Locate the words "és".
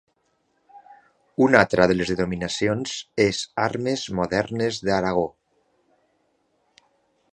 3.27-3.43